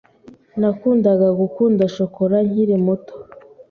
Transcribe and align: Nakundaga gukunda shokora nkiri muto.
Nakundaga 0.59 1.27
gukunda 1.39 1.81
shokora 1.95 2.37
nkiri 2.47 2.75
muto. 2.85 3.13